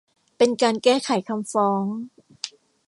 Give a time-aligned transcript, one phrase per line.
[0.37, 1.83] เป็นการแก้ไขคำฟ้อง